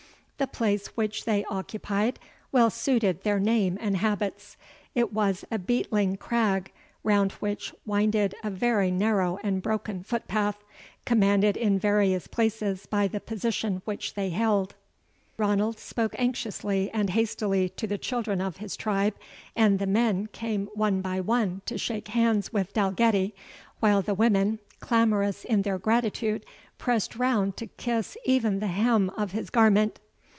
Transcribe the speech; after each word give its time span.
The 0.37 0.47
place 0.47 0.87
which 0.97 1.25
they 1.25 1.45
occupied 1.51 2.17
well 2.51 2.71
suited 2.71 3.21
their 3.21 3.39
name 3.39 3.77
and 3.79 3.95
habits. 3.97 4.57
It 4.95 5.13
was 5.13 5.45
a 5.51 5.59
beetling 5.59 6.15
crag, 6.17 6.71
round 7.03 7.33
which 7.33 7.75
winded 7.85 8.33
a 8.43 8.49
very 8.49 8.89
narrow 8.89 9.37
and 9.43 9.61
broken 9.61 10.01
footpath, 10.01 10.57
commanded 11.05 11.55
in 11.57 11.77
various 11.77 12.25
places 12.25 12.87
by 12.87 13.07
the 13.07 13.19
position 13.19 13.83
which 13.85 14.15
they 14.15 14.31
held. 14.31 14.73
Ranald 15.37 15.77
spoke 15.77 16.15
anxiously 16.17 16.89
and 16.91 17.11
hastily 17.11 17.69
to 17.69 17.85
the 17.85 17.99
children 17.99 18.41
of 18.41 18.57
his 18.57 18.75
tribe, 18.75 19.13
and 19.55 19.77
the 19.77 19.85
men 19.85 20.25
came 20.33 20.69
one 20.73 21.01
by 21.01 21.19
one 21.21 21.61
to 21.67 21.77
shake 21.77 22.07
hands 22.07 22.51
with 22.51 22.73
Dalgetty, 22.73 23.35
while 23.79 24.01
the 24.01 24.15
women, 24.15 24.57
clamorous 24.79 25.45
in 25.45 25.61
their 25.61 25.77
gratitude, 25.77 26.47
pressed 26.79 27.15
round 27.15 27.57
to 27.57 27.67
kiss 27.67 28.17
even 28.25 28.57
the 28.59 28.65
hem 28.65 29.11
of 29.11 29.33
his 29.33 29.51
garment. 29.51 29.99